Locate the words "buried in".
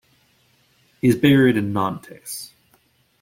1.15-1.73